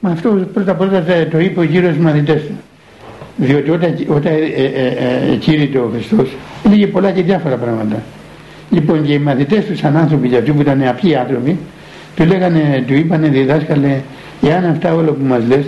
[0.00, 2.52] Μα αυτό πρώτα πρώτα το είπε ο κύριο μαθητές του.
[3.36, 6.28] Διότι όταν, όταν ε, ε, ε, ο Χριστός
[6.66, 8.02] έλεγε πολλά και διάφορα πράγματα.
[8.70, 11.58] Λοιπόν και οι μαθητές τους σαν άνθρωποι, για αυτοί που ήταν απλοί άνθρωποι,
[12.16, 14.00] του λέγανε, του είπανε διδάσκαλε,
[14.42, 15.64] εάν αυτά όλα που μας λες,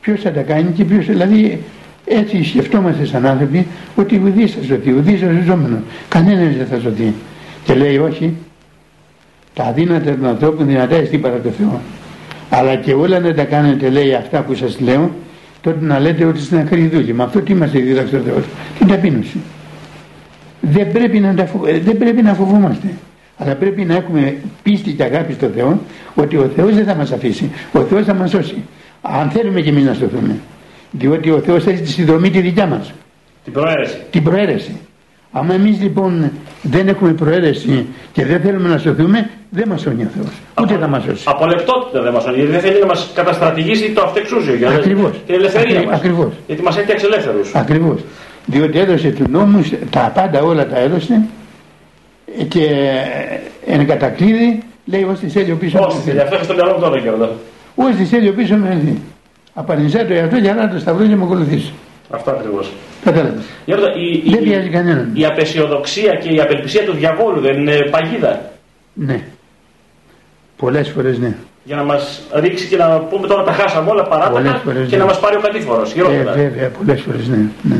[0.00, 1.64] ποιος θα τα κάνει και ποιος, δηλαδή
[2.12, 5.82] έτσι σκεφτόμαστε σαν άνθρωποι ότι ουδή θα σωθεί, ουδή θα ζώμενο.
[6.08, 7.14] Κανένας δεν θα σωθεί.
[7.64, 8.34] Και λέει όχι,
[9.54, 11.80] τα αδύνατα των ανθρώπων δυνατά εστί παρά το Θεό.
[12.50, 15.10] Αλλά και όλα να τα κάνετε λέει αυτά που σας λέω,
[15.60, 17.12] τότε να λέτε ότι στην ακρή δούλη.
[17.12, 18.44] Με αυτό τι μας δίδαξε ο Θεός,
[18.78, 19.40] την ταπείνωση.
[20.60, 21.48] Δεν πρέπει, να τα
[21.84, 22.86] δεν πρέπει να φοβόμαστε.
[23.38, 25.80] Αλλά πρέπει να έχουμε πίστη και αγάπη στο Θεό
[26.14, 27.50] ότι ο Θεός δεν θα μας αφήσει.
[27.72, 28.56] Ο Θεός θα μας σώσει.
[29.02, 30.36] Αν θέλουμε και εμείς να σωθούμε.
[30.90, 32.92] Διότι ο Θεός έχει τη συνδρομή τη δικιά μας.
[33.44, 33.96] Την προαίρεση.
[34.10, 34.80] Την προαίρεση.
[35.32, 36.30] Αν εμείς λοιπόν
[36.62, 40.32] δεν έχουμε προαίρεση και δεν θέλουμε να σωθούμε, δεν μας σώνει ο Θεός.
[40.60, 41.24] Ούτε θα μας σώσει.
[41.26, 42.36] Απολεπτότητα δεν μας σώνει.
[42.36, 44.54] Γιατί δεν θέλει να μας καταστρατηγήσει το αυτεξούσιο.
[44.54, 45.10] Για Ακριβώς.
[45.26, 45.86] Την ελευθερία Ακρι...
[45.86, 45.98] μας.
[45.98, 46.32] Ακριβώς.
[46.46, 47.54] Γιατί μας έφτιαξε ελεύθερους.
[47.54, 48.00] Ακριβώς.
[48.46, 51.22] Διότι έδωσε του νόμου, τα πάντα όλα τα έδωσε
[52.48, 52.66] και
[53.66, 57.00] εν κατακλείδη λέει ως τη θέλει ο πίσω Όχι, αυτό έχεις στο μυαλό μου τώρα
[57.00, 57.30] και εδώ.
[57.74, 58.96] Ως τη θέλει ο πίσω με
[59.54, 61.72] Απαρνησέ το εαυτό για να το σταυρό και με ακολουθήσει.
[62.10, 62.60] Αυτό ακριβώ.
[63.04, 63.40] Κατάλαβε.
[63.64, 65.10] Η, δεν πιάζει κανέναν.
[65.14, 68.50] Η απεσιοδοξία και η απελπισία του διαβόλου δεν είναι παγίδα.
[68.92, 69.22] Ναι.
[70.56, 71.34] Πολλέ φορέ ναι.
[71.64, 71.98] Για να μα
[72.34, 74.96] ρίξει και να πούμε τώρα τα χάσαμε όλα παράτατα και ναι.
[74.96, 75.82] να μα πάρει ο κατήφορο.
[75.82, 77.48] Ε, βέβαια, πολλέ φορέ ναι.
[77.62, 77.76] ναι.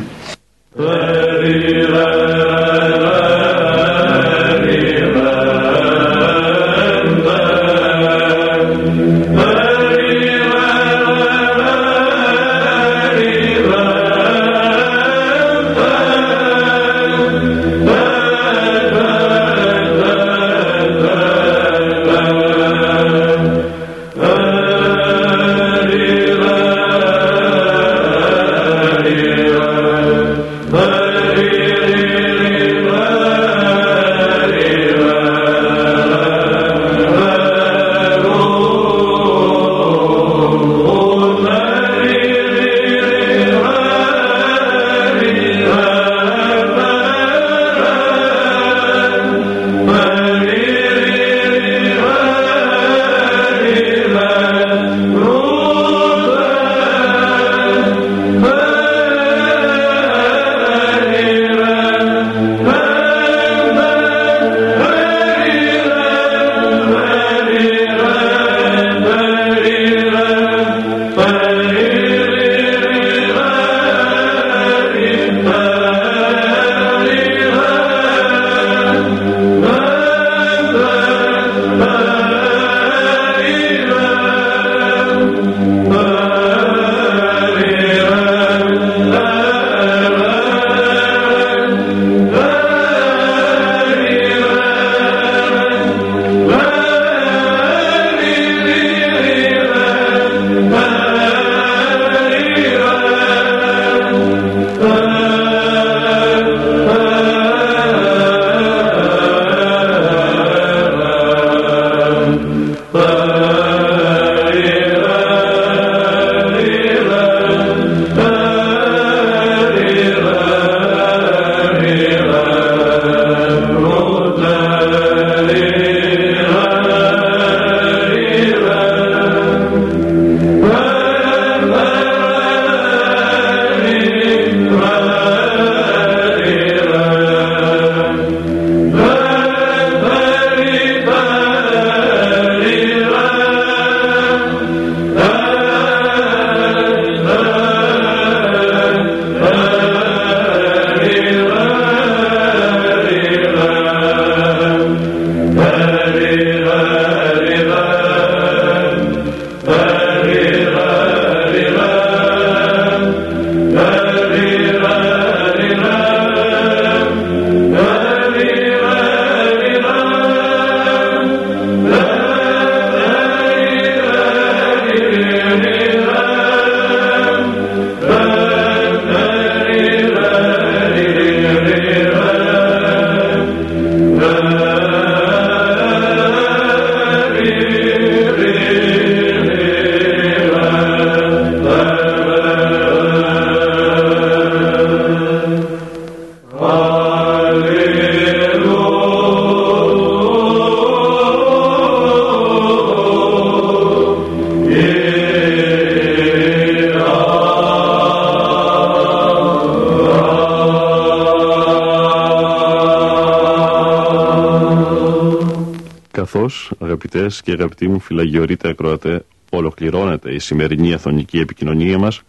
[217.11, 222.23] Καθώς, αγαπητές και αγαπητοί μου φυλαγιορείτε ακροατέ, ολοκληρώνεται η σημερινή αθωνική επικοινωνία μας,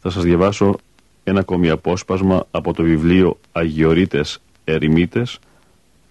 [0.00, 0.78] θα σας διαβάσω
[1.24, 5.38] ένα ακόμη απόσπασμα από το βιβλίο Αγιορείτες Ερημίτες,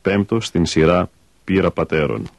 [0.01, 1.10] πέμπτο στην σειρά
[1.43, 2.30] Πύρα Πατέρων.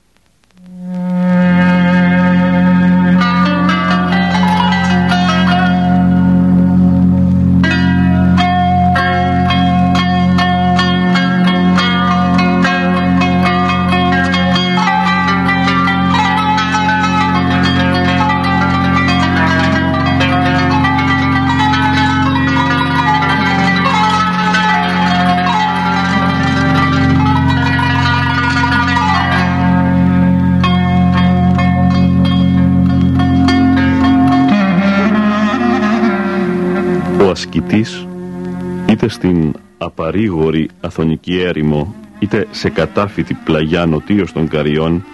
[39.08, 45.04] Είτε στην απαρήγορη αθωνική έρημο είτε σε κατάφυτη πλαγιά νοτίως των Καριών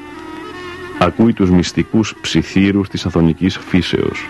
[0.99, 4.27] ακούει τους μυστικούς ψιθύρους της αθωνικής φύσεως.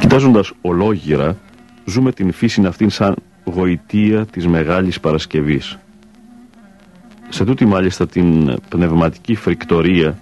[0.00, 1.36] Κοιτάζοντας ολόγυρα
[1.84, 5.78] ζούμε την φύση αυτήν σαν γοητεία της Μεγάλης Παρασκευής.
[7.28, 10.18] Σε τούτη μάλιστα την πνευματική φρικτορία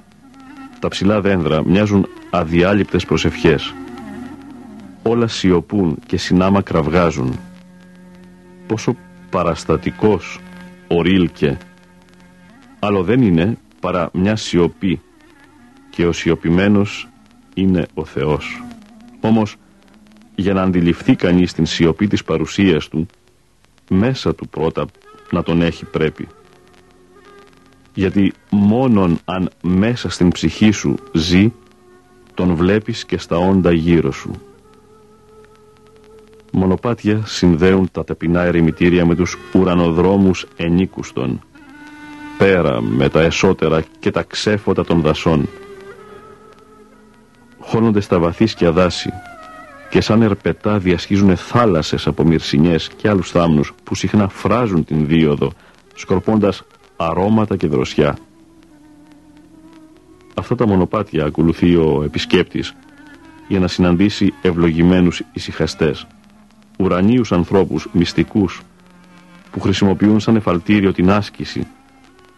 [0.78, 3.74] τα ψηλά δέντρα μοιάζουν αδιάλειπτες προσευχές
[5.02, 7.38] όλα σιωπούν και συνάμα κραυγάζουν.
[8.72, 8.96] Πόσο
[9.30, 10.40] παραστατικός
[10.88, 11.58] ο Ρίλκε,
[12.78, 15.00] άλλο δεν είναι παρά μια σιωπή
[15.90, 17.08] και ο σιωπημένος
[17.54, 18.62] είναι ο Θεός.
[19.20, 19.56] Όμως,
[20.34, 23.06] για να αντιληφθεί κανείς την σιωπή της παρουσίας του,
[23.88, 24.86] μέσα του πρώτα
[25.30, 26.28] να τον έχει πρέπει.
[27.94, 31.52] Γιατί μόνον αν μέσα στην ψυχή σου ζει,
[32.34, 34.51] τον βλέπεις και στα όντα γύρω σου.
[36.54, 41.40] Μονοπάτια συνδέουν τα ταπεινά ερημητήρια με τους ουρανοδρόμους ενίκουστων.
[42.38, 45.48] Πέρα με τα εσώτερα και τα ξέφωτα των δασών.
[47.58, 49.10] Χώνονται στα βαθύσκια δάση
[49.90, 55.52] και σαν ερπετά διασχίζουν θάλασσες από μυρσινιές και άλλους θάμνους που συχνά φράζουν την δίωδο,
[55.94, 56.62] σκορπώντας
[56.96, 58.16] αρώματα και δροσιά.
[60.34, 62.74] Αυτά τα μονοπάτια ακολουθεί ο επισκέπτης
[63.48, 66.06] για να συναντήσει ευλογημένους ησυχαστές
[66.78, 68.62] ουρανίους ανθρώπους μυστικούς
[69.50, 71.66] που χρησιμοποιούν σαν εφαλτήριο την άσκηση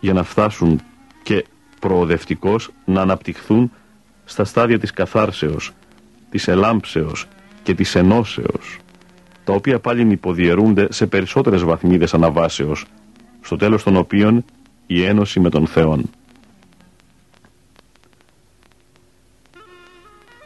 [0.00, 0.80] για να φτάσουν
[1.22, 1.44] και
[1.80, 3.72] προοδευτικώς να αναπτυχθούν
[4.24, 5.72] στα στάδια της καθάρσεως,
[6.30, 7.26] της ελάμψεως
[7.62, 8.78] και της ενώσεως,
[9.44, 12.84] τα οποία πάλι υποδιαιρούνται σε περισσότερες βαθμίδες αναβάσεως,
[13.40, 14.44] στο τέλος των οποίων
[14.86, 16.10] η ένωση με τον Θεόν.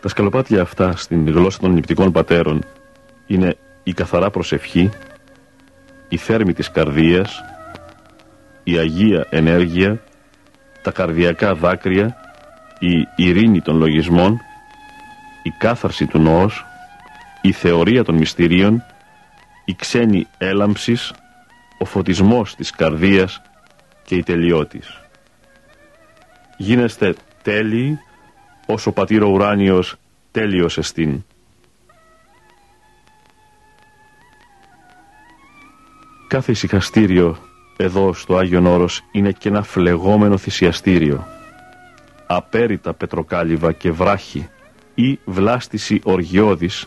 [0.01, 2.65] Τα σκαλοπάτια αυτά στην γλώσσα των νηπτικών πατέρων
[3.27, 3.57] είναι
[3.89, 4.91] η καθαρά προσευχή,
[6.09, 7.43] η θέρμη της καρδίας,
[8.63, 10.03] η αγία ενέργεια,
[10.83, 12.17] τα καρδιακά δάκρυα,
[12.79, 14.41] η ειρήνη των λογισμών,
[15.43, 16.65] η κάθαρση του νόος,
[17.43, 18.83] η θεωρία των μυστηρίων,
[19.65, 21.13] η ξένη έλαμψης,
[21.79, 23.43] ο φωτισμός της καρδίας
[24.05, 25.01] και η τελειότης.
[26.57, 27.99] Γίνεστε τέλειοι
[28.67, 29.97] όσο πατήρ ουράνιος
[30.31, 31.25] τέλειος εστίν.
[36.29, 37.37] Κάθε ησυχαστήριο
[37.77, 41.27] εδώ στο Άγιον Όρος είναι και ένα φλεγόμενο θυσιαστήριο.
[42.27, 44.49] Απέριτα πετροκάλυβα και βράχη
[44.95, 46.87] ή βλάστηση οργιώδης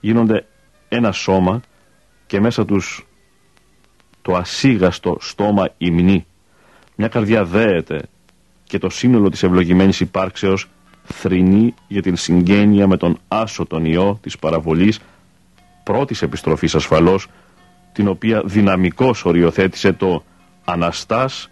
[0.00, 0.46] γίνονται
[0.88, 1.60] ένα σώμα
[2.26, 3.06] και μέσα τους
[4.22, 6.26] το ασίγαστο στόμα υμνή.
[6.96, 8.02] Μια καρδιά δέεται
[8.64, 10.68] και το σύνολο της ευλογημένης υπάρξεως
[11.04, 15.00] θρηνεί για την συγγένεια με τον άσωτον ιό της παραβολής
[15.82, 17.28] πρώτης επιστροφής ασφαλώς
[17.94, 20.24] την οποία δυναμικώς οριοθέτησε το
[20.64, 21.48] «Αναστάς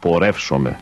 [0.00, 0.80] πορεύσομαι».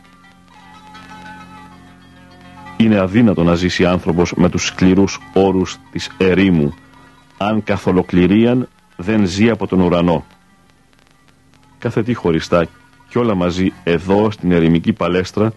[2.77, 6.75] Είναι αδύνατο να ζήσει άνθρωπος με τους σκληρούς όρους της ερήμου,
[7.39, 10.25] αν καθ' ολοκληρίαν δεν ζει από τον ουρανό.
[11.79, 12.67] Κάθε τι χωριστά
[13.09, 15.53] και όλα μαζί εδώ στην ερημική παλέστρα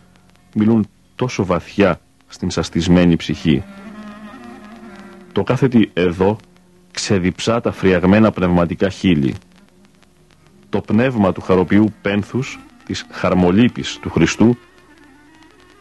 [0.56, 3.64] μιλούν τόσο βαθιά στην σαστισμένη ψυχή.
[5.32, 6.38] Το κάθε τι εδώ
[6.96, 9.36] ξεδιψά τα φριαγμένα πνευματικά χείλη.
[10.70, 14.58] Το πνεύμα του χαροποιού πένθους, της χαρμολύπης του Χριστού,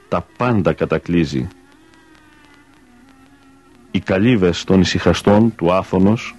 [0.08, 1.48] τα πάντα κατακλίζει.
[3.90, 6.34] Οι καλύβες των ησυχαστών του Άθωνος,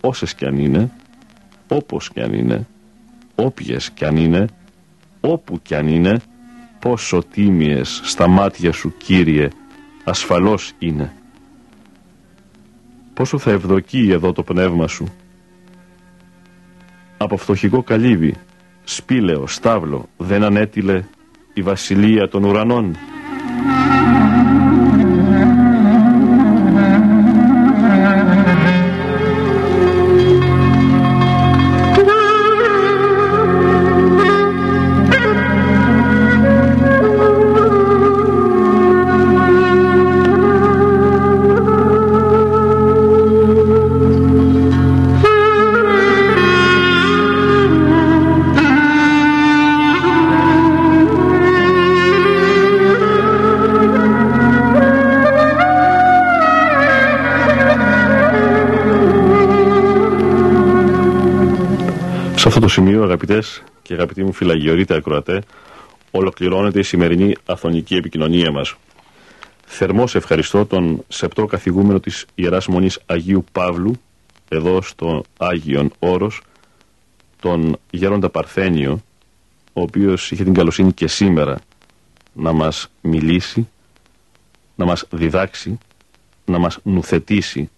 [0.00, 0.90] όσες κι αν είναι,
[1.68, 2.66] όπως κι αν είναι,
[3.34, 4.46] όποιες κι αν είναι,
[5.20, 6.20] όπου κι αν είναι,
[6.78, 9.48] πόσο τίμιες στα μάτια σου Κύριε
[10.04, 11.12] ασφαλώς είναι.
[13.14, 15.06] Πόσο θα ευδοκεί εδώ το πνεύμα σου;
[17.16, 18.34] Από φτωχικό καλύβι,
[18.84, 21.04] σπήλαιο, στάβλο, δεν ανέτειλε
[21.54, 22.96] η βασιλεία των ουρανών.
[64.12, 65.42] Αγαπητοί μου φυλαγιορείτε ακροατέ,
[66.10, 68.74] ολοκληρώνεται η σημερινή αθωνική επικοινωνία μας.
[69.66, 73.92] Θερμό ευχαριστώ τον σεπτό καθηγούμενο της Ιεράς Μονής Αγίου Παύλου,
[74.48, 76.40] εδώ στο Άγιον Όρος,
[77.40, 79.02] τον Γέροντα Παρθένιο,
[79.72, 81.58] ο οποίος είχε την καλοσύνη και σήμερα
[82.32, 83.68] να μας μιλήσει,
[84.74, 85.78] να μας διδάξει,
[86.44, 87.70] να μας νουθετήσει,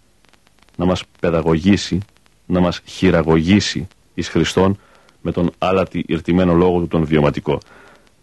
[0.76, 1.99] να μας παιδαγωγήσει,
[2.47, 4.78] να μας χειραγωγήσει εις Χριστόν
[5.25, 7.59] με τον άλατη ηρτημένο λόγο του τον βιωματικό.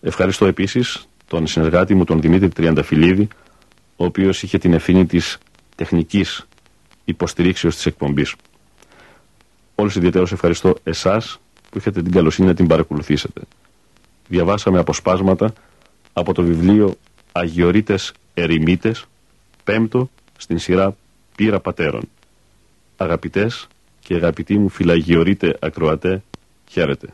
[0.02, 3.28] Ευχαριστώ επίσης τον συνεργάτη μου τον Δημήτρη Τριανταφυλλίδη
[3.96, 5.38] ο οποίος είχε την ευθύνη της
[5.76, 6.48] τεχνικής
[7.06, 8.36] υποστηρίξεως της εκπομπής.
[9.76, 11.40] Όλους ιδιαίτερως ευχαριστώ εσάς
[11.70, 13.42] που είχατε την καλοσύνη να την παρακολουθήσετε.
[14.28, 15.54] Διαβάσαμε αποσπάσματα
[16.14, 16.96] από το βιβλίο
[17.32, 19.06] Αγιορείτες Ερημίτες,
[19.64, 20.96] πέμπτο στην σειρά
[21.36, 22.10] Πύρα Πατέρων.
[22.98, 23.68] Αγαπητές
[24.00, 26.24] και αγαπητοί μου φυλαγιορείτε ακροατέ,
[26.72, 27.14] χαίρετε.